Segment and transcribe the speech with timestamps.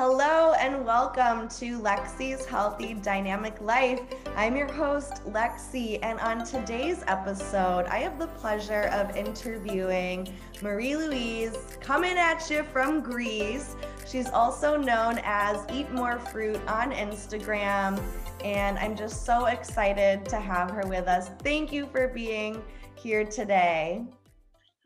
[0.00, 4.00] Hello and welcome to Lexi's Healthy Dynamic Life.
[4.36, 10.32] I'm your host, Lexi, and on today's episode, I have the pleasure of interviewing
[10.62, 13.74] Marie Louise, coming at you from Greece.
[14.06, 18.00] She's also known as Eat More Fruit on Instagram,
[18.44, 21.30] and I'm just so excited to have her with us.
[21.42, 22.62] Thank you for being
[22.94, 24.04] here today.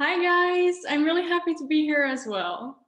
[0.01, 0.77] Hi, guys.
[0.89, 2.82] I'm really happy to be here as well.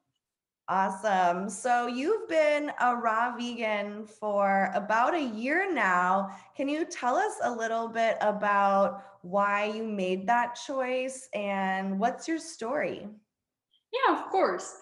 [0.68, 1.50] Awesome.
[1.50, 6.30] So you've been a raw vegan for about a year now.
[6.56, 12.26] Can you tell us a little bit about why you made that choice and what's
[12.26, 13.08] your story?
[13.92, 14.76] Yeah, of course.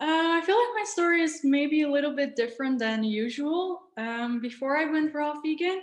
[0.00, 3.82] Uh, I feel like my story is maybe a little bit different than usual.
[3.96, 5.82] Um, before I went raw vegan,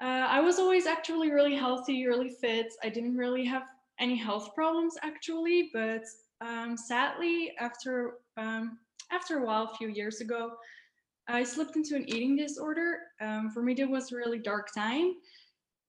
[0.00, 2.72] uh, I was always actually really healthy, really fit.
[2.82, 3.64] I didn't really have
[3.98, 6.04] any health problems actually, but
[6.44, 8.78] um, sadly, after um,
[9.10, 10.52] after a while, a few years ago,
[11.28, 12.98] I slipped into an eating disorder.
[13.20, 15.14] Um, for me, it was a really dark time.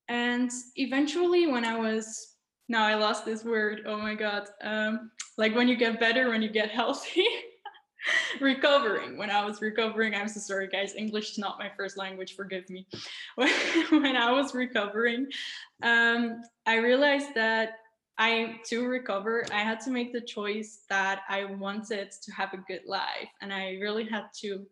[0.07, 2.35] And eventually, when I was
[2.69, 3.81] now I lost this word.
[3.85, 4.47] Oh my god!
[4.63, 7.25] Um, like when you get better, when you get healthy.
[8.39, 12.35] recovering when i was recovering i'm so sorry guys english is not my first language
[12.35, 12.85] forgive me
[13.35, 15.25] when, i was recovering
[15.81, 17.79] um, i realized that
[18.17, 22.63] I to recover, I had to make the choice that I wanted to have a
[22.67, 24.65] good life, and I really had to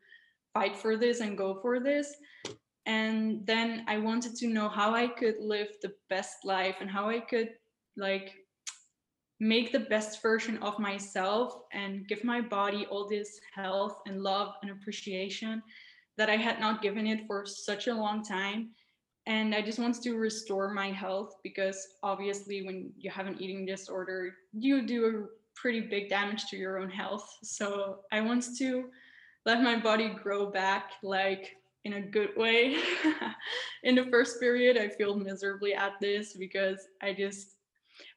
[0.53, 2.15] fight for this and go for this.
[2.85, 7.09] And then I wanted to know how I could live the best life and how
[7.09, 7.49] I could
[7.97, 8.33] like
[9.39, 14.53] make the best version of myself and give my body all this health and love
[14.61, 15.61] and appreciation
[16.17, 18.69] that I had not given it for such a long time
[19.25, 23.65] and I just want to restore my health because obviously when you have an eating
[23.65, 27.37] disorder, you do a pretty big damage to your own health.
[27.41, 28.89] So I want to
[29.45, 32.77] let my body grow back like in a good way.
[33.83, 37.55] in the first period, I feel miserably at this because I just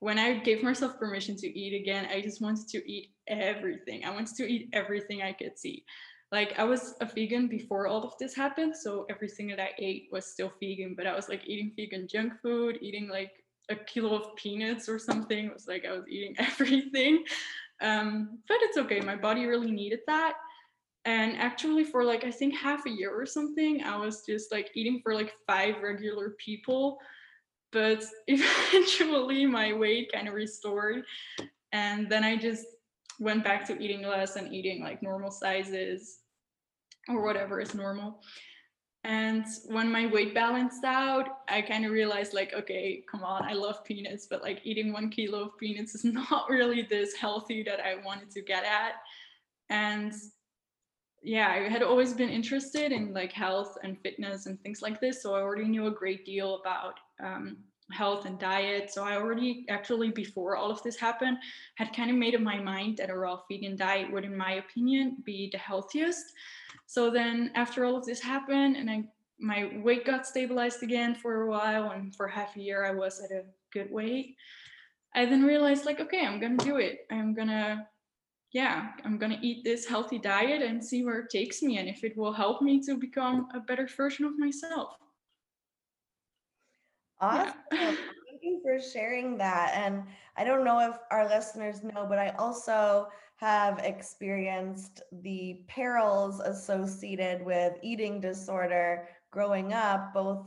[0.01, 4.05] when I gave myself permission to eat again, I just wanted to eat everything.
[4.05, 5.85] I wanted to eat everything I could see
[6.33, 10.09] like I was a vegan before all of this happened, so everything that I ate
[10.11, 10.95] was still vegan.
[10.97, 13.31] But I was like eating vegan junk food, eating like
[13.69, 15.47] a kilo of peanuts or something.
[15.47, 17.25] It was like I was eating everything.
[17.81, 19.01] Um, but it's okay.
[19.01, 20.35] My body really needed that.
[21.05, 24.71] And actually, for like I think half a year or something, I was just like
[24.75, 26.99] eating for like five regular people.
[27.71, 31.05] But eventually, my weight kind of restored,
[31.71, 32.67] and then I just
[33.19, 36.19] went back to eating less and eating like normal sizes
[37.09, 38.21] or whatever is normal.
[39.05, 43.53] And when my weight balanced out, I kind of realized like, okay, come on, I
[43.53, 47.79] love peanuts, but like eating one kilo of peanuts is not really this healthy that
[47.81, 48.95] I wanted to get at.
[49.71, 50.13] And
[51.23, 55.23] yeah, I had always been interested in like health and fitness and things like this.
[55.23, 57.59] So I already knew a great deal about um,
[57.93, 58.91] health and diet.
[58.91, 61.39] So I already actually before all of this happened
[61.77, 64.53] had kind of made up my mind that a raw vegan diet would, in my
[64.53, 66.33] opinion, be the healthiest.
[66.87, 69.05] So then after all of this happened and I
[69.39, 73.21] my weight got stabilized again for a while and for half a year I was
[73.21, 74.35] at a good weight.
[75.15, 77.07] I then realized like, okay, I'm gonna do it.
[77.11, 77.87] I'm gonna
[78.53, 82.03] yeah, I'm gonna eat this healthy diet and see where it takes me and if
[82.03, 84.97] it will help me to become a better version of myself.
[87.21, 87.55] Awesome.
[87.73, 87.95] Yeah.
[88.29, 89.73] Thank you for sharing that.
[89.75, 90.05] And
[90.37, 97.45] I don't know if our listeners know, but I also have experienced the perils associated
[97.45, 100.47] with eating disorder growing up, both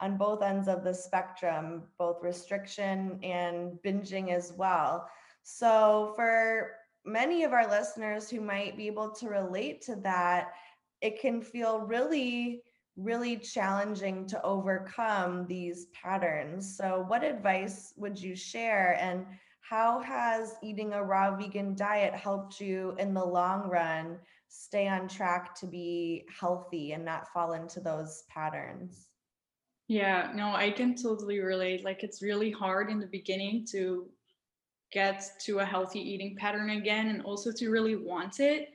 [0.00, 5.08] on both ends of the spectrum, both restriction and binging as well.
[5.42, 6.72] So, for
[7.04, 10.52] many of our listeners who might be able to relate to that,
[11.00, 12.62] it can feel really
[12.98, 16.76] really challenging to overcome these patterns.
[16.76, 18.98] So, what advice would you share?
[19.00, 19.24] And
[19.60, 25.06] how has eating a raw vegan diet helped you in the long run stay on
[25.08, 29.06] track to be healthy and not fall into those patterns?
[29.86, 31.84] Yeah, no, I can totally relate.
[31.84, 34.08] Like, it's really hard in the beginning to
[34.90, 38.70] get to a healthy eating pattern again and also to really want it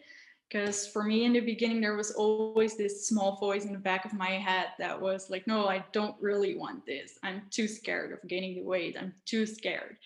[0.54, 4.06] because for me in the beginning there was always this small voice in the back
[4.06, 7.18] of my head that was like no i don't really want this.
[7.24, 8.96] I'm too scared of gaining the weight.
[9.00, 9.98] I'm too scared.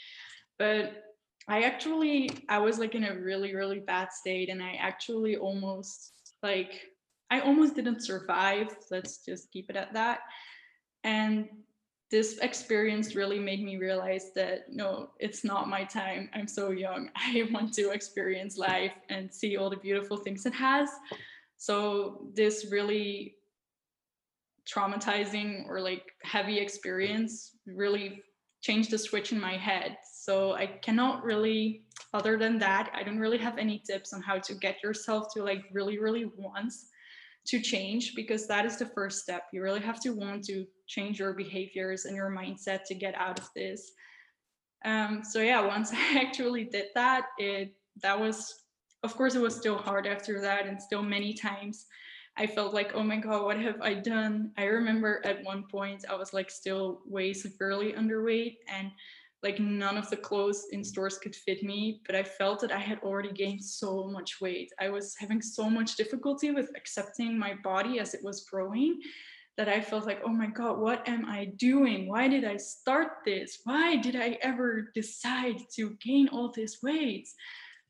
[0.58, 1.04] But
[1.50, 6.12] i actually i was like in a really really bad state and i actually almost
[6.44, 6.82] like
[7.32, 8.68] i almost didn't survive.
[8.90, 10.20] Let's just keep it at that.
[11.04, 11.50] And
[12.10, 16.30] this experience really made me realize that no, it's not my time.
[16.34, 17.10] I'm so young.
[17.16, 20.90] I want to experience life and see all the beautiful things it has.
[21.58, 23.36] So this really
[24.68, 28.24] traumatizing or like heavy experience really
[28.62, 29.98] changed the switch in my head.
[30.14, 31.84] So I cannot really,
[32.14, 35.44] other than that, I don't really have any tips on how to get yourself to
[35.44, 36.74] like really, really want
[37.48, 39.44] to change because that is the first step.
[39.54, 43.40] You really have to want to change your behaviors and your mindset to get out
[43.40, 43.92] of this.
[44.86, 47.74] Um, so yeah, once I actually did that, it
[48.04, 48.54] that was,
[49.04, 51.86] of course, it was still hard after that, and still many times
[52.38, 54.52] I felt like, oh my God, what have I done?
[54.58, 58.92] I remember at one point I was like still way severely underweight and
[59.48, 62.80] like none of the clothes in stores could fit me, but I felt that I
[62.80, 64.70] had already gained so much weight.
[64.78, 69.00] I was having so much difficulty with accepting my body as it was growing
[69.56, 72.10] that I felt like, oh my God, what am I doing?
[72.10, 73.60] Why did I start this?
[73.64, 77.30] Why did I ever decide to gain all this weight?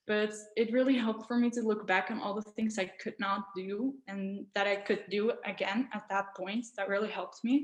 [0.06, 3.18] but it really helped for me to look back on all the things I could
[3.20, 6.66] not do and that I could do again at that point.
[6.78, 7.56] That really helped me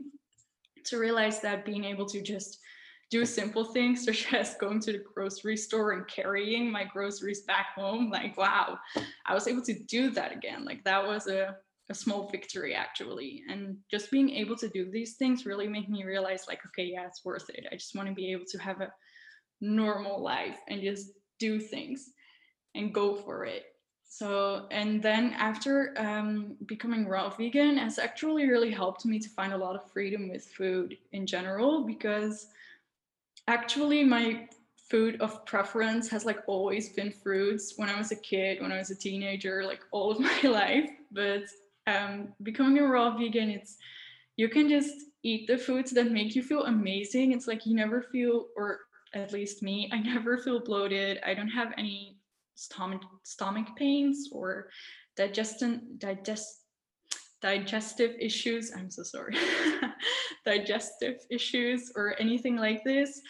[0.87, 2.59] to realize that being able to just
[3.13, 7.67] do simple things such as going to the grocery store and carrying my groceries back
[7.75, 8.77] home like wow
[9.25, 10.65] i was able to do that again.
[10.65, 11.55] Like that was a,
[11.89, 13.43] a small victory actually.
[13.49, 17.05] And just being able to do these things really made me realize like okay yeah
[17.05, 17.65] it's worth it.
[17.71, 18.91] I just want to be able to have a
[19.61, 22.09] normal life and just do things
[22.75, 23.65] and go for it.
[24.05, 29.53] So, and then after um, becoming raw vegan has actually really helped me to find
[29.53, 32.47] a lot of freedom with food in general because
[33.47, 34.47] actually my
[34.89, 38.77] food of preference has like always been fruits when I was a kid, when I
[38.77, 40.89] was a teenager, like all of my life.
[41.11, 41.43] But
[41.87, 43.77] um, becoming a raw vegan, it's
[44.37, 44.93] you can just
[45.23, 47.31] eat the foods that make you feel amazing.
[47.31, 48.79] It's like you never feel, or
[49.13, 51.19] at least me, I never feel bloated.
[51.25, 52.17] I don't have any
[52.55, 54.69] stomach stomach pains or
[55.17, 56.62] digestion digest
[57.43, 59.35] digestive issues i'm so sorry
[60.45, 63.21] digestive issues or anything like this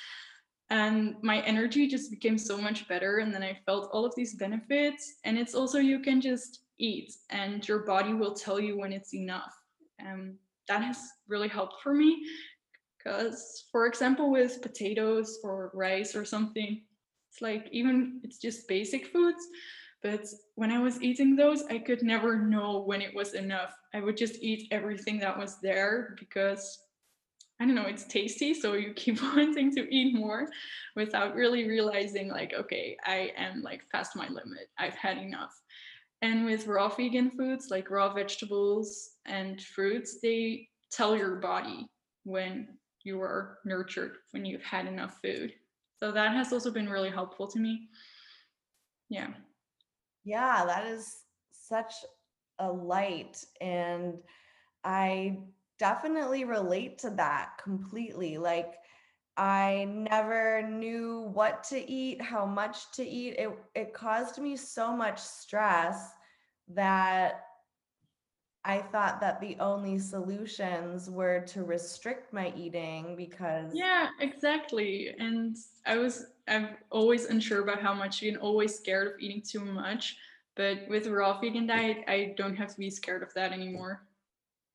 [0.69, 4.35] and my energy just became so much better and then i felt all of these
[4.35, 8.93] benefits and it's also you can just eat and your body will tell you when
[8.93, 9.53] it's enough
[10.07, 10.35] um,
[10.67, 12.23] that has really helped for me
[12.97, 16.83] because for example with potatoes or rice or something
[17.33, 19.47] it's like even it's just basic foods.
[20.03, 23.73] But when I was eating those, I could never know when it was enough.
[23.93, 26.77] I would just eat everything that was there because
[27.59, 28.53] I don't know, it's tasty.
[28.53, 30.49] So you keep wanting to eat more
[30.97, 34.69] without really realizing, like, okay, I am like past my limit.
[34.77, 35.53] I've had enough.
[36.21, 41.87] And with raw vegan foods, like raw vegetables and fruits, they tell your body
[42.23, 42.67] when
[43.03, 45.53] you are nurtured, when you've had enough food.
[45.97, 47.87] So that has also been really helpful to me.
[49.09, 49.27] Yeah.
[50.23, 51.93] Yeah, that is such
[52.59, 53.43] a light.
[53.61, 54.19] And
[54.83, 55.39] I
[55.79, 58.37] definitely relate to that completely.
[58.37, 58.75] Like,
[59.37, 63.35] I never knew what to eat, how much to eat.
[63.37, 66.11] It it caused me so much stress
[66.69, 67.41] that
[68.65, 75.13] I thought that the only solutions were to restrict my eating because Yeah, exactly.
[75.17, 75.55] And
[75.85, 80.17] I was I'm always unsure about how much and always scared of eating too much.
[80.55, 84.07] But with a raw vegan diet, I don't have to be scared of that anymore.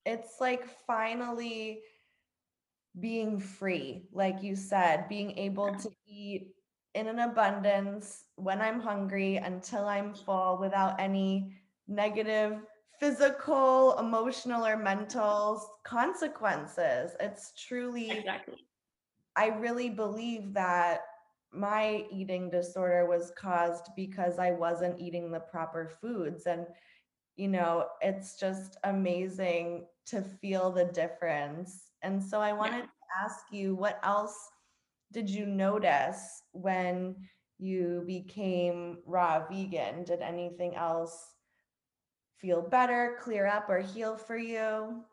[0.05, 1.83] it's like finally
[3.01, 5.77] being free, like you said, being able Yeah.
[5.77, 6.55] to eat
[6.95, 11.53] in an abundance when I'm hungry until I'm full without any
[11.87, 12.63] negative
[12.99, 17.15] physical, emotional, or mental consequences.
[17.21, 18.59] It's truly Exactly.
[19.37, 21.03] I really believe that
[21.53, 26.47] my eating disorder was caused because I wasn't eating the proper foods.
[26.47, 26.67] And,
[27.37, 31.93] you know, it's just amazing to feel the difference.
[32.03, 32.87] And so I wanted Yeah.
[32.87, 34.37] to ask you, what else
[35.13, 37.17] did you notice when
[37.59, 40.05] you became raw vegan?
[40.05, 41.35] Did anything else
[42.37, 45.05] feel better, clear up, or heal for you?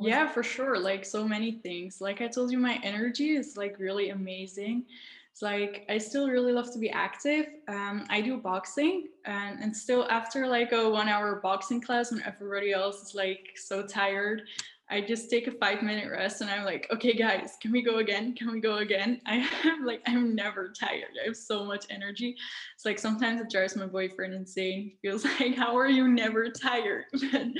[0.00, 0.78] Yeah, for sure.
[0.78, 2.00] Like so many things.
[2.00, 4.86] Like I told you, my energy is like really amazing.
[5.34, 7.46] It's like I still really love to be active.
[7.66, 12.22] Um, I do boxing, and and still after like a one hour boxing class, when
[12.22, 14.42] everybody else is like so tired,
[14.90, 17.96] I just take a five minute rest, and I'm like, okay, guys, can we go
[17.96, 18.36] again?
[18.36, 19.20] Can we go again?
[19.26, 21.18] I am like I'm never tired.
[21.20, 22.36] I have so much energy.
[22.76, 24.92] It's like sometimes it drives my boyfriend insane.
[24.92, 27.06] He Feels like how are you never tired?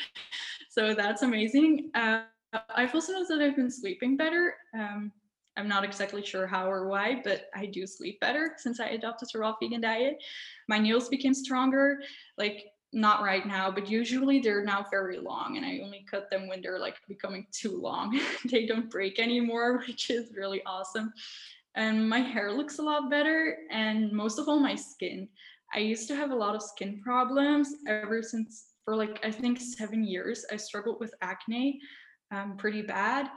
[0.70, 1.90] so that's amazing.
[1.96, 2.20] Uh,
[2.72, 4.54] I've also noticed that I've been sleeping better.
[4.74, 5.10] Um,
[5.56, 9.28] I'm not exactly sure how or why, but I do sleep better since I adopted
[9.34, 10.23] a raw vegan diet.
[10.68, 12.00] My nails became stronger.
[12.37, 16.49] Like not right now, but usually they're now very long and I only cut them
[16.49, 18.18] when they're like becoming too long.
[18.50, 21.12] they don't break anymore, which is really awesome.
[21.75, 25.28] And my hair looks a lot better and most of all my skin.
[25.75, 29.61] I used to have a lot of skin problems ever since for like I think
[29.61, 30.44] 7 years.
[30.52, 31.80] I struggled with acne
[32.30, 33.28] um, pretty bad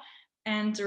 [0.48, 0.80] and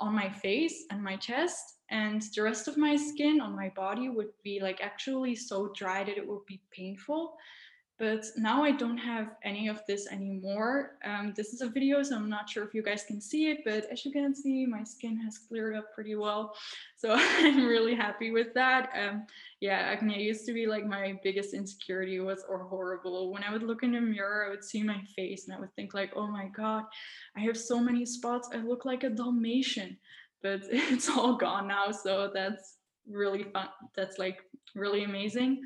[0.00, 4.08] on my face and my chest and the rest of my skin on my body
[4.08, 7.36] would be like actually so dry that it would be painful
[7.96, 10.98] but now I don't have any of this anymore.
[11.04, 13.58] Um, this is a video, so I'm not sure if you guys can see it,
[13.64, 16.54] but as you can see, my skin has cleared up pretty well.
[16.96, 18.88] So I'm really happy with that.
[18.98, 19.26] Um,
[19.60, 23.30] yeah, acne used to be like my biggest insecurity was or horrible.
[23.30, 25.74] When I would look in the mirror, I would see my face and I would
[25.76, 26.84] think like, oh my God,
[27.36, 28.48] I have so many spots.
[28.54, 29.98] I look like a Dalmatian,
[30.42, 31.90] but it's all gone now.
[31.90, 33.68] So that's really fun.
[33.94, 34.38] That's like
[34.74, 35.60] really amazing.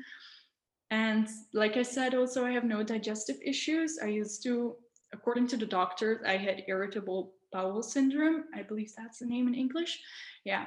[0.91, 3.99] And like I said, also I have no digestive issues.
[4.01, 4.75] I used to,
[5.13, 8.45] according to the doctors, I had irritable bowel syndrome.
[8.55, 9.99] I believe that's the name in English.
[10.45, 10.65] Yeah.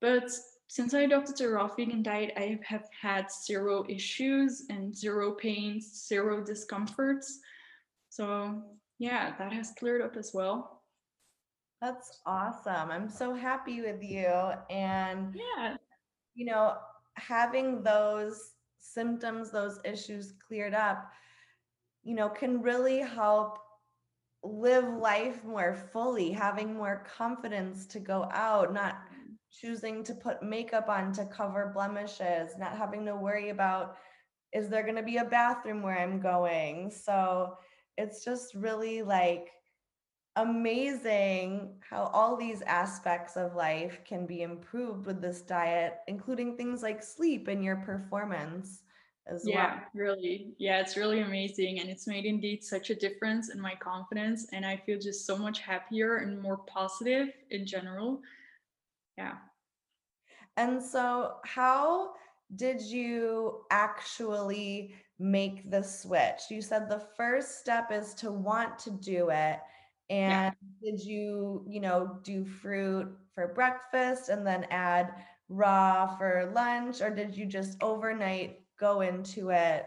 [0.00, 0.30] But
[0.68, 6.06] since I adopted a raw vegan diet, I have had zero issues and zero pains,
[6.06, 7.40] zero discomforts.
[8.10, 8.62] So
[8.98, 10.82] yeah, that has cleared up as well.
[11.80, 12.90] That's awesome.
[12.90, 14.52] I'm so happy with you.
[14.70, 15.76] And yeah,
[16.34, 16.76] you know,
[17.14, 18.52] having those
[18.92, 21.10] symptoms, those issues cleared up,
[22.02, 23.58] you know, can really help
[24.42, 29.34] live life more fully, having more confidence to go out, not mm.
[29.50, 33.96] choosing to put makeup on to cover blemishes, not having to worry about
[34.52, 36.90] is there going to be a bathroom where I'm going?
[36.90, 37.58] So
[37.98, 39.50] it's just really like
[40.36, 46.82] amazing how all these aspects of life can be improved with this diet, including things
[46.82, 48.82] like sleep and your performance
[49.26, 49.82] as yeah, well.
[49.94, 50.54] really.
[50.58, 51.80] Yeah, it's really amazing.
[51.80, 54.46] And it's made indeed such a difference in my confidence.
[54.52, 58.20] And I feel just so much happier and more positive in general.
[59.18, 59.34] Yeah.
[60.56, 62.12] And so, how
[62.54, 66.42] did you actually make the switch?
[66.50, 69.58] You said the first step is to want to do it.
[70.10, 70.90] And yeah.
[70.92, 75.14] did you, you know, do fruit for breakfast and then add
[75.48, 77.00] raw for lunch?
[77.00, 79.86] Or did you just overnight go into it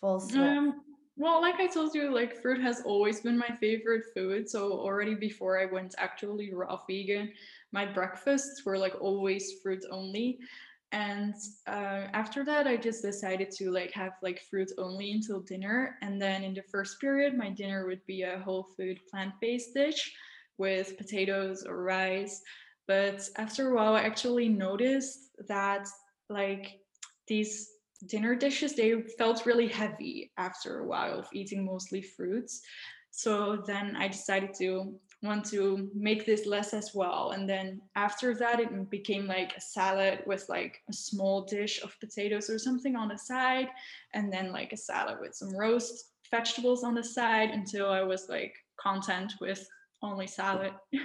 [0.00, 0.42] full swing?
[0.42, 0.82] Um,
[1.16, 4.48] well, like I told you, like fruit has always been my favorite food.
[4.48, 7.32] So already before I went actually raw vegan,
[7.72, 10.38] my breakfasts were like always fruit only
[10.92, 11.34] and
[11.66, 15.96] uh, after that i just decided to like have like fruit only until dinner.
[16.00, 20.12] And then in the first period my dinner would be a whole food plant-based dish
[20.56, 22.40] with potatoes or rice.
[22.86, 25.86] But after a while i actually noticed that
[26.30, 26.80] like
[27.26, 27.68] these
[28.06, 32.62] dinner dishes they felt really heavy after a while of eating mostly fruits.
[33.10, 37.32] So then i decided to want to make this less as well.
[37.32, 41.98] And then after that, it became like a salad with like a small dish of
[41.98, 43.68] potatoes or something on the side,
[44.14, 48.28] and then like a salad with some roast vegetables on the side until I was
[48.28, 49.68] like content with
[50.02, 50.72] only salad.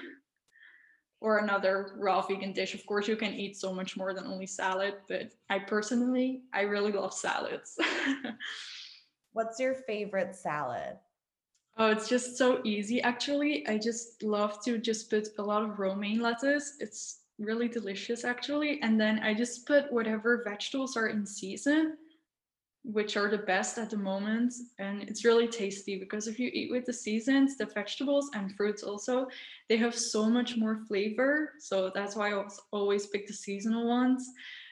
[1.24, 2.76] or another raw vegan dish.
[2.76, 6.64] Of course, you can eat so much more than only salad, but I personally, I
[6.64, 7.80] really love salads.
[9.32, 10.98] What's your favorite salad?
[11.76, 13.02] Oh, it's just so easy.
[13.02, 16.76] Actually, I just love to just put a lot of romaine lettuce.
[16.80, 18.80] It's really delicious, actually.
[18.82, 21.98] And then I just put whatever vegetables are in season,
[22.84, 24.54] which are the best at the moment.
[24.78, 28.84] And it's really tasty because if you eat with the seasons, the vegetables and fruits
[28.84, 29.28] also,
[29.68, 31.54] they have so much more flavor.
[31.60, 34.30] So that's why I always pick the seasonal ones.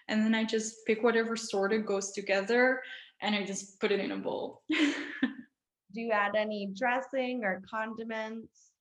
[0.07, 2.83] And then I just pick whatever sort of goes together
[3.21, 4.61] and I just put it in a bowl.
[5.93, 8.71] Do you add any dressing or condiments?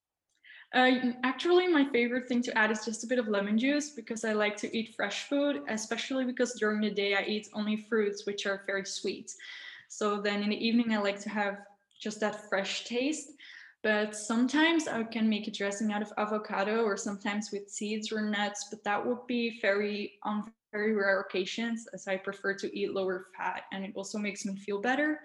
[0.72, 4.24] Uh, actually, my favorite thing to add is just a bit of lemon juice because
[4.24, 8.24] I like to eat fresh food, especially because during the day I eat only fruits,
[8.24, 9.34] which are very sweet.
[9.88, 11.58] So then in the evening, I like to have
[12.00, 13.32] just that fresh taste.
[13.82, 18.20] But sometimes I can make a dressing out of avocado or sometimes with seeds or
[18.20, 22.92] nuts, but that would be very on very rare occasions as I prefer to eat
[22.92, 25.20] lower fat and it also makes me feel better.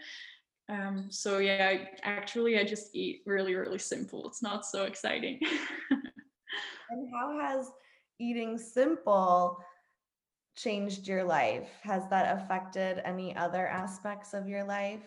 [0.68, 4.28] Um, so yeah, I, actually I just eat really, really simple.
[4.28, 5.40] It's not so exciting.
[6.90, 7.72] and how has
[8.20, 9.60] eating simple
[10.56, 11.70] changed your life?
[11.84, 15.02] Has that affected any other aspects of your life?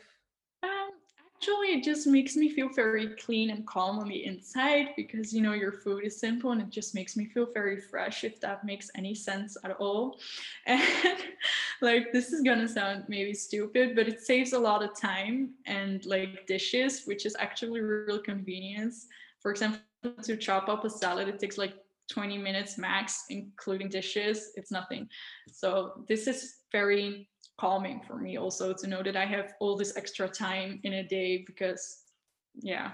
[0.62, 0.90] Um,
[1.38, 5.40] actually it just makes me feel very clean and calm on the inside because you
[5.40, 8.64] know your food is simple and it just makes me feel very fresh if that
[8.64, 10.18] makes any sense at all
[10.66, 10.82] and
[11.80, 16.04] like this is gonna sound maybe stupid but it saves a lot of time and
[16.06, 19.06] like dishes which is actually real convenience
[19.40, 19.80] for example
[20.22, 21.74] to chop up a salad it takes like
[22.10, 25.08] 20 minutes max including dishes it's nothing
[25.52, 29.96] so this is very calming for me also to know that I have all this
[29.96, 32.04] extra time in a day because,
[32.60, 32.92] yeah.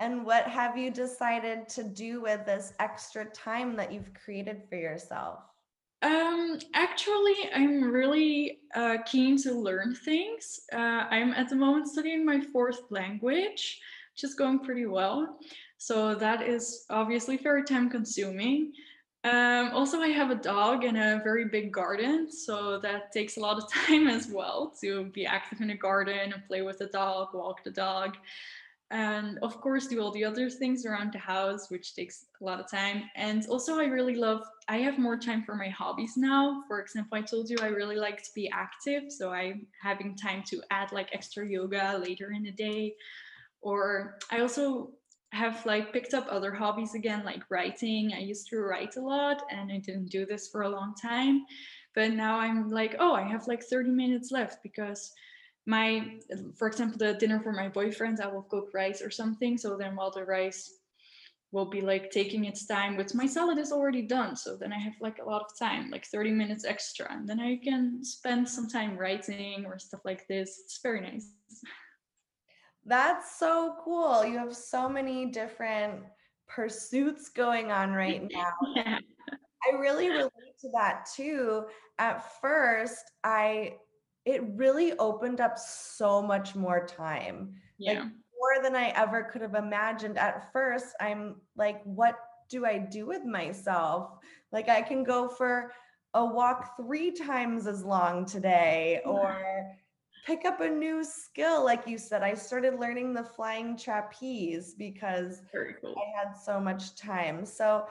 [0.00, 4.76] and what have you decided to do with this extra time that you've created for
[4.76, 5.40] yourself?
[6.04, 10.60] Um, actually, I'm really uh, keen to learn things.
[10.70, 13.80] Uh, I'm at the moment studying my fourth language,
[14.12, 15.38] which is going pretty well.
[15.78, 18.74] So that is obviously very time consuming.
[19.24, 23.40] Um, also, I have a dog and a very big garden, so that takes a
[23.40, 26.86] lot of time as well to be active in a garden and play with the
[26.88, 28.18] dog, walk the dog,
[28.90, 32.60] and of course do all the other things around the house, which takes a lot
[32.60, 33.04] of time.
[33.16, 36.62] And also, I really love, I have more time for my hobbies now.
[36.68, 40.42] For example, I told you I really like to be active, so I'm having time
[40.48, 42.94] to add like extra yoga later in the day.
[43.62, 44.90] Or I also
[45.32, 48.12] have like picked up other hobbies again, like writing.
[48.14, 51.44] I used to write a lot and I didn't do this for a long time.
[51.94, 55.12] But now I'm like, oh, I have like 30 minutes left because
[55.66, 56.18] my,
[56.56, 59.56] for example, the dinner for my boyfriend, I will cook rice or something.
[59.56, 60.70] So then while the rice
[61.52, 64.36] will be like taking its time, but my salad is already done.
[64.36, 67.10] So then I have like a lot of time, like 30 minutes extra.
[67.10, 70.60] And then I can spend some time writing or stuff like this.
[70.64, 71.30] It's very nice.
[72.84, 74.24] That's so cool.
[74.26, 76.02] You have so many different
[76.46, 78.52] pursuits going on right now.
[78.74, 78.98] yeah.
[79.66, 81.64] I really relate to that too.
[81.98, 83.76] At first, I
[84.24, 87.54] it really opened up so much more time.
[87.78, 87.92] Yeah.
[87.92, 90.18] Like more than I ever could have imagined.
[90.18, 94.18] At first, I'm like, what do I do with myself?
[94.52, 95.72] Like I can go for
[96.14, 99.76] a walk three times as long today or
[100.24, 101.64] pick up a new skill.
[101.64, 105.42] Like you said, I started learning the flying trapeze because
[105.80, 105.94] cool.
[105.96, 107.44] I had so much time.
[107.44, 107.86] So,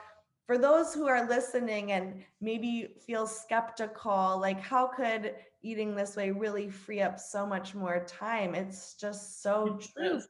[0.46, 6.30] for those who are listening and maybe feel skeptical, like how could eating this way
[6.30, 8.54] really free up so much more time?
[8.54, 10.20] It's just so it true.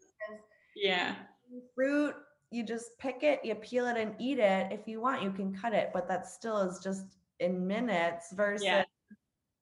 [0.77, 1.14] Yeah.
[1.75, 2.14] Fruit,
[2.51, 4.73] you just pick it, you peel it and eat it.
[4.73, 7.05] If you want, you can cut it, but that still is just
[7.40, 8.85] in minutes versus, yeah.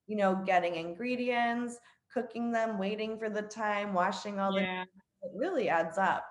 [0.07, 1.79] you know, getting ingredients,
[2.13, 4.85] cooking them, waiting for the time, washing all yeah.
[4.85, 6.27] the it really adds up.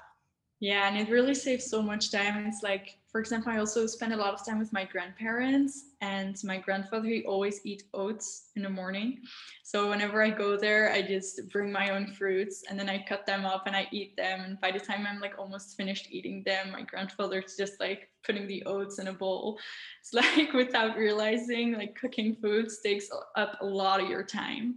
[0.62, 2.46] Yeah, and it really saves so much time.
[2.46, 6.38] It's like, for example, I also spend a lot of time with my grandparents, and
[6.44, 9.24] my grandfather he always eat oats in the morning.
[9.64, 13.26] So whenever I go there, I just bring my own fruits, and then I cut
[13.26, 14.42] them up and I eat them.
[14.42, 18.46] And by the time I'm like almost finished eating them, my grandfather's just like putting
[18.46, 19.58] the oats in a bowl.
[20.00, 24.76] It's like without realizing, like cooking foods takes up a lot of your time.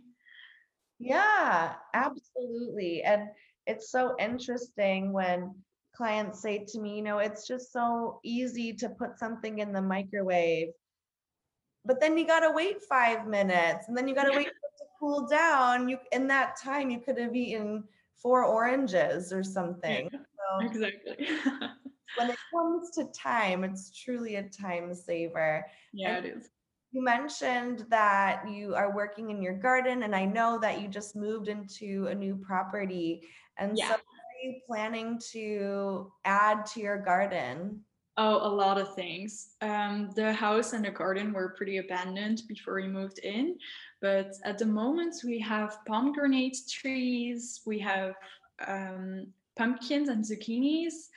[0.99, 3.03] Yeah, absolutely.
[3.03, 3.29] And
[3.67, 5.55] it's so interesting when
[5.97, 9.83] clients say to me, you know, it's just so easy to put something in the
[9.83, 10.69] microwave.
[11.85, 14.51] But then you got to wait 5 minutes and then you got to wait for
[14.51, 15.89] it to cool down.
[15.89, 17.85] You in that time you could have eaten
[18.17, 20.09] four oranges or something.
[20.11, 21.29] So exactly.
[22.17, 25.67] when it comes to time, it's truly a time saver.
[25.93, 26.49] Yeah, and it is
[26.95, 31.17] you mentioned that you are working in your garden, and I know that you just
[31.17, 33.23] moved into a new property.
[33.59, 33.89] And yeah.
[33.89, 33.97] so,
[34.45, 37.81] you planning to add to your garden?
[38.17, 39.55] Oh, a lot of things.
[39.61, 43.57] Um, the house and the garden were pretty abandoned before we moved in,
[44.01, 48.15] but at the moment we have pomegranate trees, we have
[48.69, 49.27] um,
[49.57, 51.09] pumpkins and zucchinis,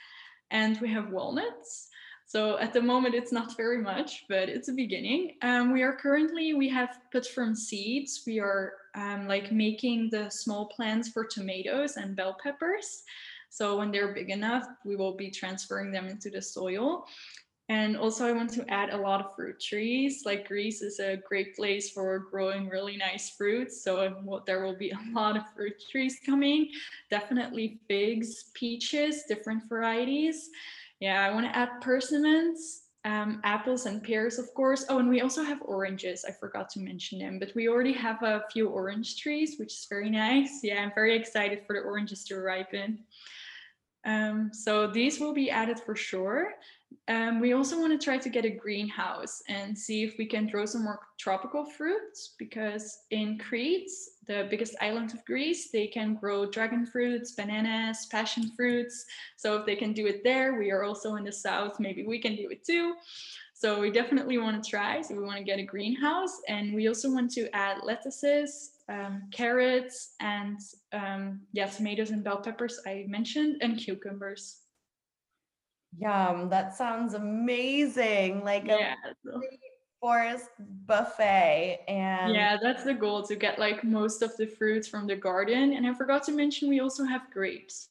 [0.50, 1.88] and we have walnuts.
[2.26, 5.36] So at the moment, it's not very much, but it's a beginning.
[5.40, 8.24] Um, we are currently, we have put from seeds.
[8.26, 13.04] We are um, like making the small plants for tomatoes and bell peppers.
[13.48, 17.06] So when they're big enough, we will be transferring them into the soil.
[17.70, 20.22] And also I want to add a lot of fruit trees.
[20.24, 23.84] Like Greece is a great place for growing really nice fruits.
[23.84, 26.70] So there will be a lot of fruit trees coming.
[27.10, 30.50] Definitely figs, peaches, different varieties.
[30.98, 34.84] Yeah, I want to add persimmons, um, apples and pears, of course.
[34.90, 36.26] Oh, and we also have oranges.
[36.28, 39.86] I forgot to mention them, but we already have a few orange trees, which is
[39.88, 40.60] very nice.
[40.62, 42.98] Yeah, I'm very excited for the oranges to ripen.
[44.04, 46.52] Um, so these will be added for sure.
[47.08, 50.46] Um, we also want to try to get a greenhouse and see if we can
[50.46, 53.90] grow some more tropical fruits because in Crete,
[54.28, 59.04] the biggest island of Greece, they can grow dragon fruits, bananas, passion fruits.
[59.36, 62.20] So if they can do it there, we are also in the south, maybe we
[62.20, 62.94] can do it too.
[63.54, 65.02] So we definitely want to try.
[65.02, 69.22] So we want to get a greenhouse and we also want to add lettuces, um,
[69.32, 70.60] carrots, and
[70.92, 74.60] um, yeah, tomatoes and bell peppers I mentioned, and cucumbers.
[75.98, 78.44] Yum, that sounds amazing.
[78.44, 78.94] Like a Yeah.
[80.00, 80.46] Forest
[80.86, 85.16] buffet and Yeah, that's the goal to get like most of the fruits from the
[85.16, 85.72] garden.
[85.74, 87.88] And I forgot to mention we also have grapes.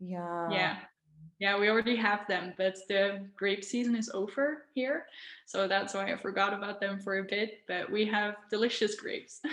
[0.00, 0.50] yeah.
[0.50, 0.76] Yeah.
[1.38, 5.06] Yeah, we already have them, but the grape season is over here.
[5.46, 7.62] So that's why I forgot about them for a bit.
[7.66, 9.40] But we have delicious grapes.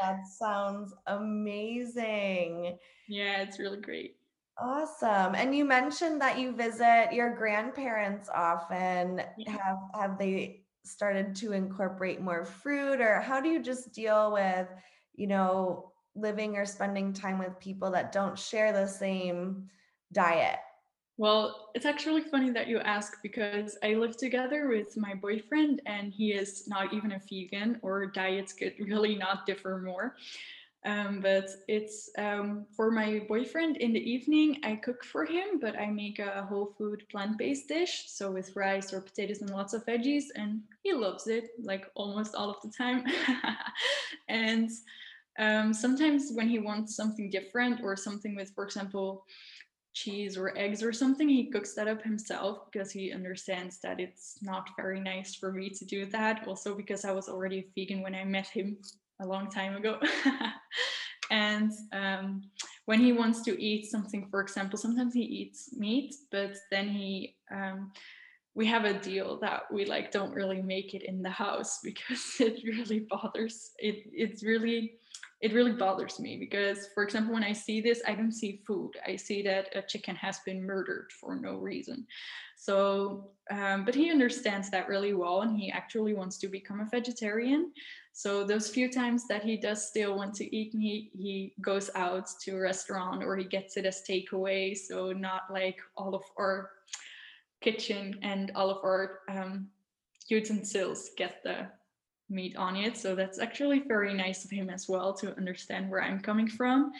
[0.00, 2.78] That sounds amazing.
[3.08, 4.16] yeah, it's really great.
[4.58, 5.34] Awesome.
[5.34, 9.22] And you mentioned that you visit your grandparents often.
[9.38, 9.52] Yeah.
[9.52, 14.68] Have have they started to incorporate more fruit or how do you just deal with,
[15.14, 19.70] you know, living or spending time with people that don't share the same
[20.12, 20.58] diet?
[21.16, 26.12] Well, it's actually funny that you ask because I live together with my boyfriend and
[26.12, 30.16] he is not even a vegan or diets could really not differ more.
[30.84, 35.78] Um, but it's um, for my boyfriend in the evening, I cook for him, but
[35.78, 38.04] I make a whole food plant based dish.
[38.08, 42.34] So with rice or potatoes and lots of veggies, and he loves it like almost
[42.34, 43.04] all of the time.
[44.28, 44.70] and
[45.38, 49.24] um, sometimes when he wants something different or something with, for example,
[49.94, 54.38] cheese or eggs or something, he cooks that up himself because he understands that it's
[54.42, 56.48] not very nice for me to do that.
[56.48, 58.78] Also, because I was already vegan when I met him
[59.22, 59.98] a long time ago.
[61.30, 62.42] and um,
[62.86, 67.36] when he wants to eat something, for example, sometimes he eats meat, but then he
[67.50, 67.92] um,
[68.54, 72.36] we have a deal that we like don't really make it in the house because
[72.40, 74.94] it really bothers it it's really
[75.40, 78.92] it really bothers me because for example when i see this i don't see food.
[79.06, 82.06] I see that a chicken has been murdered for no reason.
[82.56, 86.88] So um, but he understands that really well and he actually wants to become a
[86.90, 87.72] vegetarian
[88.12, 92.28] so those few times that he does still want to eat meat he goes out
[92.40, 96.70] to a restaurant or he gets it as takeaway so not like all of our
[97.62, 99.68] kitchen and all of our um,
[100.28, 101.66] utensils get the
[102.28, 102.96] meat on it.
[102.96, 106.92] So that's actually very nice of him as well to understand where I'm coming from.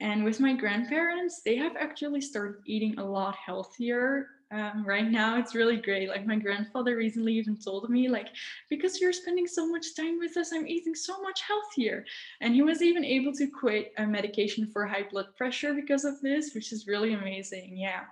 [0.00, 5.36] And with my grandparents, they have actually started eating a lot healthier um, right now
[5.36, 6.08] it's really great.
[6.08, 8.28] Like my grandfather recently even told me like
[8.70, 12.04] because you're spending so much time with us i'm eating so much healthier.
[12.40, 16.20] And he was even able to quit a medication for high blood pressure because of
[16.20, 18.04] this which is really amazing yeah.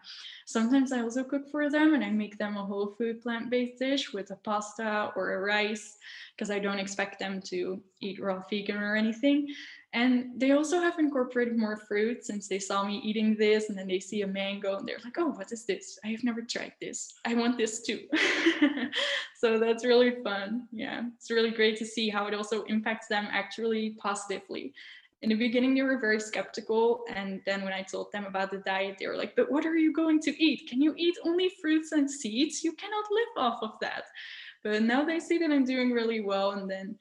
[0.47, 4.13] Sometimes i also cook for them and i make them a whole food plant-based dish
[4.13, 5.99] with a pasta or a rice
[6.35, 9.47] because i don't expect them to eat raw vegan or anything
[9.95, 13.87] and they also have incorporated more fruit since they saw me eating this and then
[13.87, 15.99] they see a mango and they're like, oh, what is this?
[16.03, 17.15] I have never tried this.
[17.27, 18.01] I want this too.
[19.37, 20.67] so that's really fun.
[20.73, 24.73] Yeah, it's really great to see how it also impacts them actually positively.
[25.21, 27.05] In the beginning, they were very skeptical.
[27.15, 29.77] And then when I told them about the diet, they were like, but what are
[29.77, 30.69] you going to eat?
[30.69, 32.65] Can you eat only fruits and seeds?
[32.65, 34.05] You cannot live off of that.
[34.65, 36.53] But now they see that I'm doing really well.
[36.53, 36.97] And then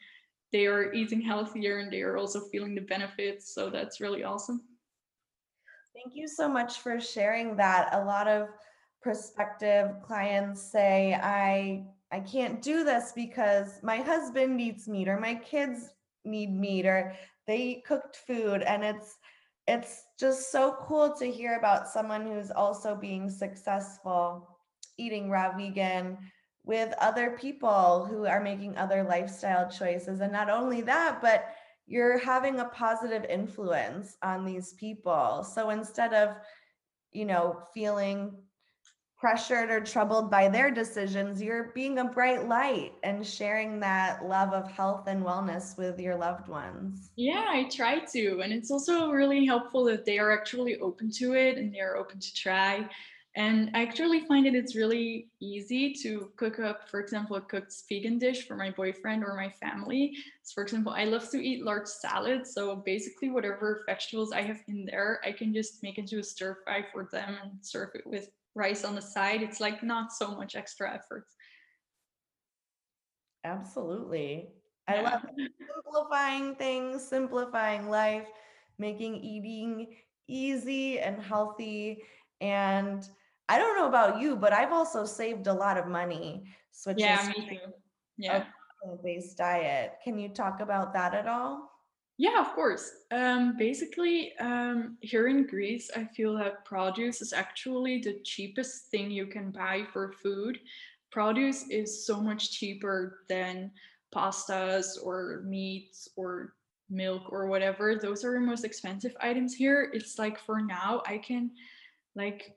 [0.52, 3.54] they are eating healthier and they are also feeling the benefits.
[3.54, 4.62] So that's really awesome.
[5.94, 7.90] Thank you so much for sharing that.
[7.94, 8.50] A lot of
[9.02, 15.36] prospective clients say, I I can't do this because my husband needs meat or my
[15.36, 15.90] kids
[16.26, 17.14] need meat or
[17.48, 18.62] they cooked food.
[18.64, 19.18] And it's
[19.68, 24.48] it's just so cool to hear about someone who's also being successful
[24.98, 26.18] eating raw vegan
[26.64, 30.22] with other people who are making other lifestyle choices.
[30.22, 31.46] And not only that, but
[31.88, 35.44] you're having a positive influence on these people.
[35.44, 36.36] So instead of,
[37.12, 38.38] you know, feeling
[39.18, 44.52] pressured or troubled by their decisions, you're being a bright light and sharing that love
[44.52, 47.12] of health and wellness with your loved ones.
[47.16, 48.40] Yeah, I try to.
[48.42, 52.20] And it's also really helpful that they are actually open to it and they're open
[52.20, 52.90] to try.
[53.36, 57.74] And I actually find that it's really easy to cook up, for example, a cooked
[57.88, 60.14] vegan dish for my boyfriend or my family.
[60.44, 62.54] So for example, I love to eat large salads.
[62.54, 66.58] So basically, whatever vegetables I have in there, I can just make into a stir
[66.66, 69.42] fry for them and serve it with rice on the side.
[69.42, 71.26] It's like not so much extra effort.
[73.46, 74.50] Absolutely.
[74.90, 75.02] I yeah.
[75.04, 75.22] love
[75.74, 78.28] simplifying things, simplifying life,
[78.78, 79.96] making eating
[80.28, 82.04] easy and healthy.
[82.42, 83.08] And
[83.52, 87.34] I don't know about you, but I've also saved a lot of money switching yeah,
[87.36, 87.74] me too.
[88.18, 88.46] Yeah.
[89.04, 89.96] based diet.
[90.02, 91.70] Can you talk about that at all?
[92.18, 92.90] Yeah, of course.
[93.12, 99.12] Um, basically, um, here in Greece, I feel that produce is actually the cheapest thing
[99.12, 100.58] you can buy for food.
[101.12, 103.70] Produce is so much cheaper than
[104.16, 106.54] pastas or meats or
[106.90, 107.96] milk or whatever.
[107.96, 109.92] Those are the most expensive items here.
[109.92, 111.52] It's like for now, I can
[112.16, 112.56] like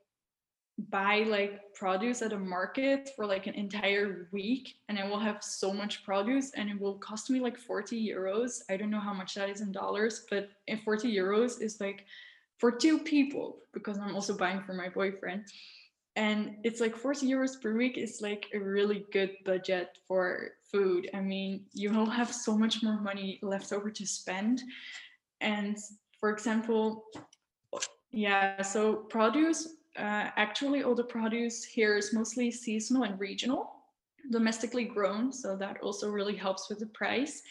[0.91, 5.43] buy like produce at a market for like an entire week and I will have
[5.43, 8.63] so much produce and it will cost me like 40 euros.
[8.69, 12.05] I don't know how much that is in dollars, but in 40 euros is like
[12.59, 15.45] for two people because I'm also buying for my boyfriend.
[16.17, 21.11] And it's like 40 euros per week is like a really good budget for food.
[21.15, 24.63] I mean, you will have so much more money left over to spend.
[25.41, 25.77] And
[26.21, 27.05] for example,
[28.13, 33.77] yeah, so produce uh, actually all the produce here is mostly seasonal and regional,
[34.31, 35.33] domestically grown.
[35.33, 37.43] So that also really helps with the price.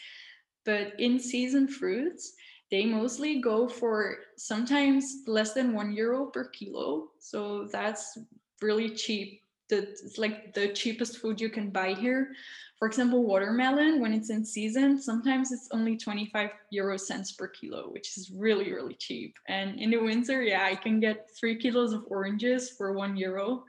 [0.64, 2.34] But in season fruits,
[2.70, 7.10] they mostly go for sometimes less than one euro per kilo.
[7.18, 8.18] So that's
[8.60, 9.43] really cheap.
[9.70, 12.34] It's like the cheapest food you can buy here.
[12.78, 17.90] For example, watermelon, when it's in season, sometimes it's only 25 euro cents per kilo,
[17.90, 19.36] which is really, really cheap.
[19.48, 23.64] And in the winter, yeah, I can get three kilos of oranges for one euro.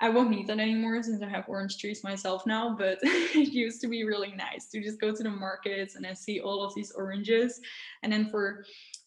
[0.00, 3.80] I won't need that anymore since I have orange trees myself now, but it used
[3.80, 6.74] to be really nice to just go to the markets and I see all of
[6.74, 7.60] these oranges.
[8.02, 8.64] And then for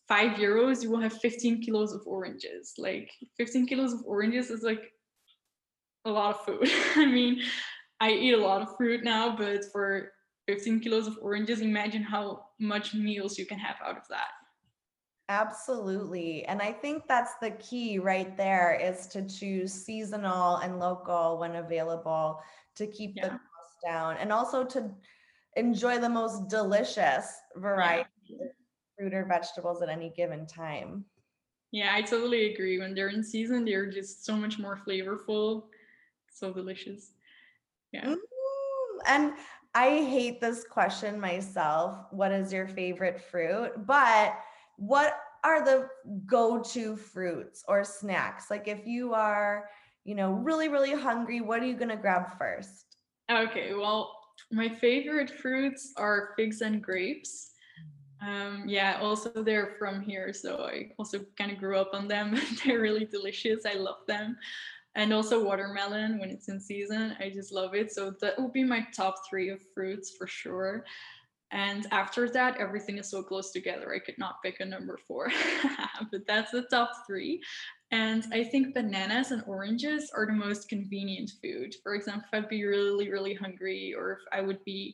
[0.07, 2.73] five euros, you will have 15 kilos of oranges.
[2.77, 4.91] Like 15 kilos of oranges is like
[6.05, 6.69] a lot of food.
[6.95, 7.41] I mean,
[7.99, 10.11] I eat a lot of fruit now, but for
[10.47, 14.29] 15 kilos of oranges, imagine how much meals you can have out of that.
[15.29, 16.43] Absolutely.
[16.45, 21.57] And I think that's the key right there is to choose seasonal and local when
[21.57, 22.41] available
[22.77, 23.25] to keep yeah.
[23.25, 24.89] the cost down and also to
[25.55, 28.45] enjoy the most delicious variety yeah.
[28.45, 28.51] of
[28.97, 31.05] fruit or vegetables at any given time.
[31.71, 32.79] Yeah, I totally agree.
[32.79, 35.65] When they're in season, they're just so much more flavorful,
[36.39, 37.11] so delicious.
[37.91, 38.05] Yeah.
[38.05, 38.17] Mm,
[39.07, 39.33] and
[39.75, 41.95] I hate this question myself.
[42.11, 43.71] What is your favorite fruit?
[43.85, 44.37] But
[44.77, 45.89] what are the
[46.25, 48.49] go-to fruits or snacks?
[48.49, 49.69] Like if you are,
[50.05, 52.97] you know, really, really hungry, what are you going to grab first?
[53.31, 54.15] Okay, well,
[54.51, 57.51] my favorite fruits are figs and grapes.
[58.21, 62.37] Um, yeah, also they're from here, so I also kind of grew up on them.
[62.65, 63.65] they're really delicious.
[63.65, 64.35] I love them
[64.95, 67.15] and also watermelon when it's in season.
[67.19, 67.91] I just love it.
[67.91, 70.83] So that will be my top three of fruits for sure.
[71.51, 73.93] And after that, everything is so close together.
[73.93, 75.31] I could not pick a number four,
[76.11, 77.41] but that's the top three.
[77.91, 81.73] And I think bananas and oranges are the most convenient food.
[81.81, 84.93] For example, if I'd be really, really hungry, or if I would be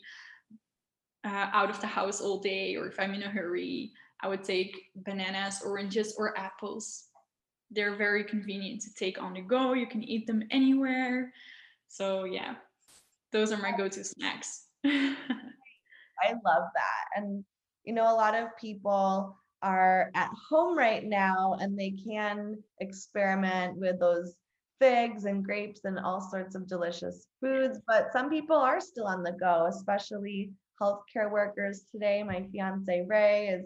[1.26, 4.46] uh, out of the house all day, or if I'm in a hurry, I would
[4.46, 7.08] take bananas, oranges, or apples
[7.72, 9.74] they're very convenient to take on the go.
[9.74, 11.34] You can eat them anywhere.
[11.88, 12.56] So yeah,
[13.32, 14.66] those are my go-to snacks.
[14.86, 17.06] I love that.
[17.16, 17.44] And
[17.84, 23.78] you know, a lot of people are at home right now and they can experiment
[23.78, 24.36] with those
[24.80, 29.24] figs and grapes and all sorts of delicious foods, but some people are still on
[29.24, 30.52] the go, especially
[30.82, 32.22] healthcare workers today.
[32.24, 33.66] My fiance Ray is,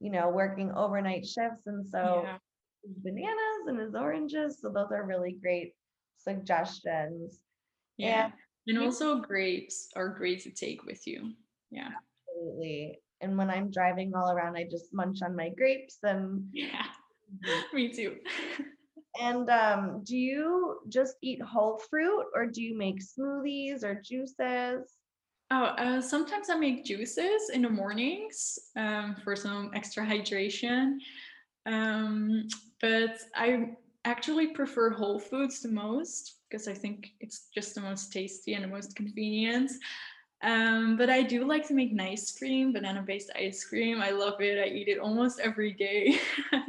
[0.00, 2.38] you know, working overnight shifts and so yeah
[2.84, 4.58] his bananas and his oranges.
[4.60, 5.74] So those are really great
[6.18, 7.38] suggestions.
[7.96, 8.30] Yeah.
[8.66, 11.32] And, and also grapes are great to take with you.
[11.70, 11.90] Yeah.
[12.28, 12.98] Absolutely.
[13.20, 16.86] And when I'm driving all around, I just munch on my grapes and yeah,
[17.72, 18.16] me too.
[19.20, 24.96] and um, do you just eat whole fruit or do you make smoothies or juices?
[25.52, 30.96] Oh, uh, sometimes I make juices in the mornings um, for some extra hydration.
[31.66, 32.48] Um,
[32.82, 33.70] but I
[34.04, 38.64] actually prefer whole foods the most because I think it's just the most tasty and
[38.64, 39.70] the most convenient.
[40.42, 44.00] Um, but I do like to make nice cream, banana based ice cream.
[44.00, 44.58] I love it.
[44.58, 46.18] I eat it almost every day.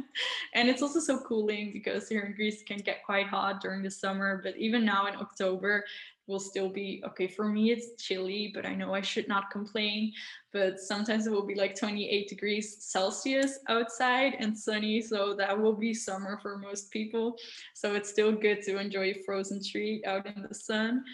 [0.54, 3.82] and it's also so cooling because here in Greece it can get quite hot during
[3.82, 4.40] the summer.
[4.44, 5.84] But even now in October,
[6.26, 10.12] will still be okay for me it's chilly but i know i should not complain
[10.52, 15.74] but sometimes it will be like 28 degrees celsius outside and sunny so that will
[15.74, 17.36] be summer for most people
[17.74, 21.04] so it's still good to enjoy a frozen treat out in the sun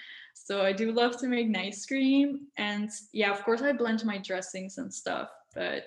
[0.44, 4.18] so i do love to make nice cream and yeah of course i blend my
[4.18, 5.84] dressings and stuff but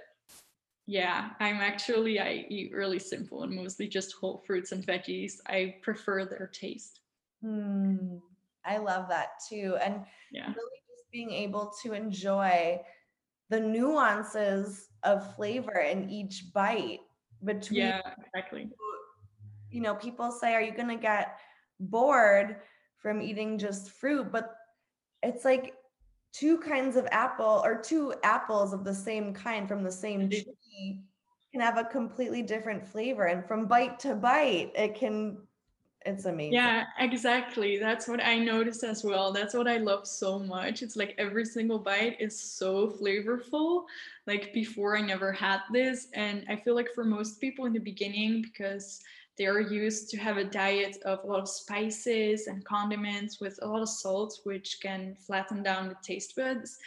[0.86, 5.76] yeah i'm actually i eat really simple and mostly just whole fruits and veggies i
[5.82, 7.00] prefer their taste
[7.44, 8.18] Hmm.
[8.66, 9.78] I love that too.
[9.84, 10.48] And yeah.
[10.48, 12.80] really just being able to enjoy
[13.50, 17.02] the nuances of flavor in each bite
[17.44, 18.70] between Yeah, exactly.
[19.70, 21.38] you know, people say, are you going to get
[21.82, 22.58] bored
[23.04, 24.32] from eating just fruit?
[24.32, 24.56] But
[25.22, 25.76] it's like
[26.32, 30.30] two kinds of apple or two apples of the same kind from the same mm-hmm.
[30.30, 31.04] tree
[31.52, 33.26] can have a completely different flavor.
[33.26, 35.38] And from bite to bite, it can,
[36.04, 36.54] it's amazing.
[36.54, 37.78] Yeah, exactly.
[37.78, 39.32] That's what I noticed as well.
[39.32, 40.82] That's what I love so much.
[40.82, 43.84] It's like every single bite is so flavorful.
[44.26, 46.08] Like before, I never had this.
[46.16, 49.00] And I feel like for most people in the beginning, because
[49.38, 53.67] they're used to have a diet of a lot of spices and condiments with a
[53.67, 56.78] lot of salt, which can flatten down the taste buds.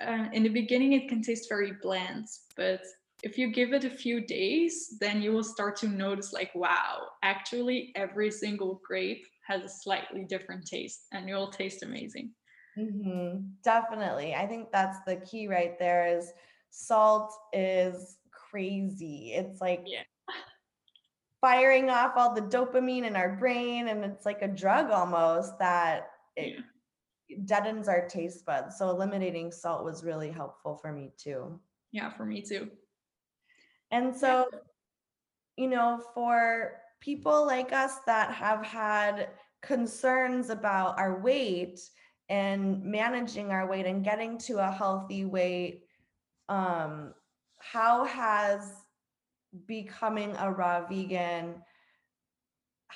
[0.00, 2.80] Uh, in the beginning, it can taste very bland, but
[3.22, 7.02] if you give it a few days, then you will start to notice, like, wow,
[7.22, 12.30] actually, every single grape has a slightly different taste, and you'll taste amazing.
[12.78, 13.38] Mm-hmm.
[13.62, 14.34] Definitely.
[14.34, 16.32] I think that's the key right there is
[16.70, 19.32] salt is crazy.
[19.34, 20.02] It's like yeah
[21.44, 26.12] firing off all the dopamine in our brain and it's like a drug almost that
[26.36, 26.54] it
[27.28, 27.36] yeah.
[27.44, 31.60] deadens our taste buds so eliminating salt was really helpful for me too
[31.92, 32.70] yeah for me too
[33.90, 34.58] and so yeah.
[35.58, 39.28] you know for people like us that have had
[39.60, 41.78] concerns about our weight
[42.30, 45.82] and managing our weight and getting to a healthy weight
[46.48, 47.12] um
[47.58, 48.83] how has
[49.66, 51.54] becoming a raw vegan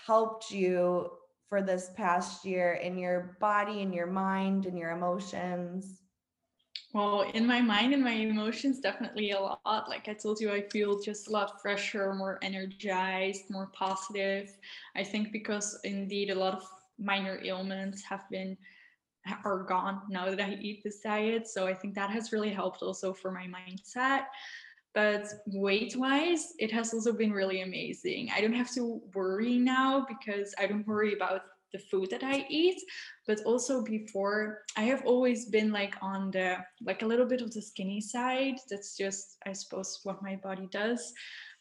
[0.07, 1.11] helped you
[1.49, 6.03] for this past year in your body in your mind and your emotions?
[6.93, 9.89] Well in my mind and my emotions definitely a lot.
[9.89, 14.57] Like i told you i feel just a lot fresher more energized more positive.
[14.97, 16.65] I think because indeed a lot of
[16.99, 18.57] minor ailments have been
[19.45, 21.47] are gone now that i eat this diet.
[21.47, 24.25] So i think that has really helped also for my mindset
[24.95, 28.31] but weight wise, it has also been really amazing.
[28.35, 32.47] I don't have to worry now because I don't worry about the food that I
[32.49, 32.81] eat,
[33.27, 37.53] but also before I have always been like on the like a little bit of
[37.53, 38.57] the skinny side.
[38.71, 41.13] That's just I suppose what my body does.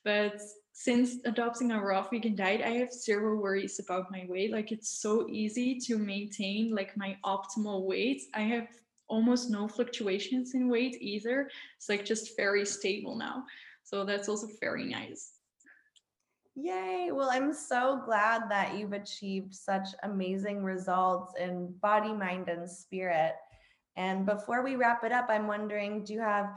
[0.04, 0.40] But
[0.72, 4.52] since adopting a raw vegan diet, I have zero worries about my weight.
[4.52, 8.22] Like it's so easy to maintain like my optimal weight.
[8.34, 8.68] I have
[9.08, 11.50] almost no fluctuations in weight either.
[11.78, 13.44] It's like just very stable now.
[13.84, 15.34] So that's also very nice.
[16.56, 17.10] Yay.
[17.12, 23.36] Well, I'm so glad that you've achieved such amazing results in body, mind, and spirit.
[23.96, 26.50] And before we wrap it up, I'm wondering do you have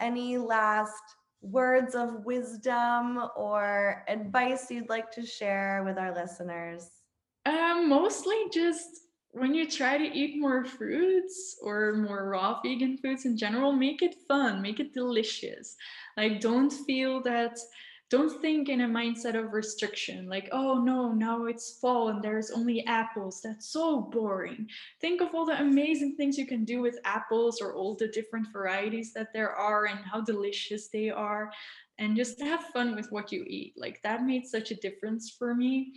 [0.00, 1.02] any last
[1.40, 6.88] words of wisdom or advice you'd like to share with our listeners?
[7.46, 9.07] Um, mostly just
[9.38, 14.02] when you try to eat more fruits or more raw vegan foods in general, make
[14.02, 15.76] it fun, make it delicious.
[16.16, 17.58] Like, don't feel that,
[18.10, 22.50] don't think in a mindset of restriction, like, oh no, now it's fall and there's
[22.50, 23.40] only apples.
[23.42, 24.68] That's so boring.
[25.00, 28.48] Think of all the amazing things you can do with apples or all the different
[28.52, 31.50] varieties that there are and how delicious they are.
[31.98, 33.74] And just have fun with what you eat.
[33.76, 35.94] Like, that made such a difference for me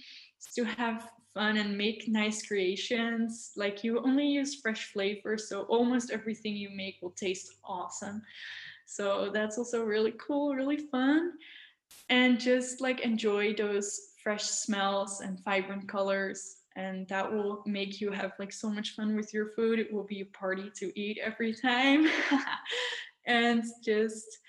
[0.56, 3.52] to have fun and make nice creations.
[3.56, 8.22] Like you only use fresh flavor, so almost everything you make will taste awesome.
[8.86, 11.34] So that's also really cool, really fun.
[12.10, 16.58] And just like enjoy those fresh smells and vibrant colors.
[16.76, 19.80] And that will make you have like so much fun with your food.
[19.80, 22.08] It will be a party to eat every time.
[23.26, 24.40] and just,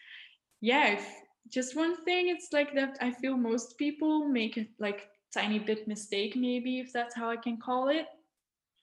[0.60, 1.06] yeah, if,
[1.48, 5.88] just one thing, it's like that I feel most people make it like tiny bit
[5.88, 8.06] mistake, maybe, if that's how I can call it,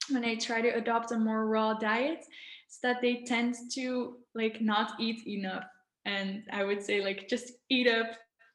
[0.09, 2.25] when I try to adopt a more raw diet,
[2.69, 5.65] is that they tend to like not eat enough.
[6.05, 8.07] And I would say, like, just eat up.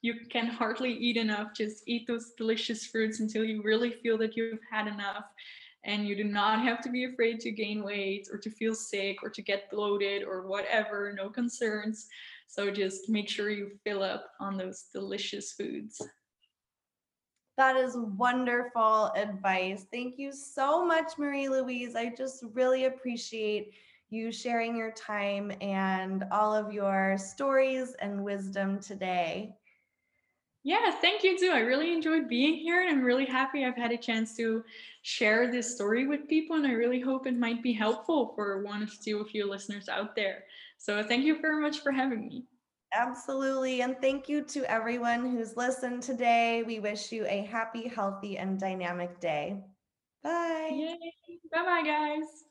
[0.02, 1.48] You can hardly eat enough.
[1.56, 5.24] Just eat those delicious fruits until you really feel that you've had enough.
[5.84, 9.18] And you do not have to be afraid to gain weight or to feel sick
[9.22, 12.08] or to get bloated or whatever, no concerns.
[12.48, 16.00] So just make sure you fill up on those delicious foods.
[17.56, 19.86] That is wonderful advice.
[19.92, 21.94] Thank you so much, Marie Louise.
[21.94, 23.74] I just really appreciate
[24.10, 29.54] you sharing your time and all of your stories and wisdom today.
[30.64, 31.50] Yeah, thank you too.
[31.52, 34.64] I really enjoyed being here and I'm really happy I've had a chance to
[35.02, 38.82] share this story with people and I really hope it might be helpful for one
[38.82, 40.44] or two of you listeners out there.
[40.78, 42.44] So thank you very much for having me.
[42.94, 43.82] Absolutely.
[43.82, 46.62] And thank you to everyone who's listened today.
[46.62, 49.64] We wish you a happy, healthy, and dynamic day.
[50.22, 50.86] Bye.
[51.52, 52.43] Bye bye, guys.